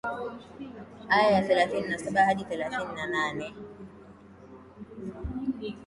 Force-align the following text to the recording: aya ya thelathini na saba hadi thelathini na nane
aya 1.11 1.31
ya 1.31 1.41
thelathini 1.47 1.89
na 1.89 1.97
saba 1.97 2.25
hadi 2.25 2.43
thelathini 2.43 2.93
na 2.95 3.07
nane 3.07 3.53